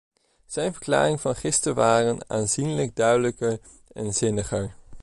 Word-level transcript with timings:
Zijn 0.45 0.73
verklaringen 0.73 1.19
van 1.19 1.35
gisterenwaren 1.35 2.19
aanzienlijk 2.29 2.95
duidelijker 2.95 3.59
en 3.93 4.13
zinniger. 4.13 4.75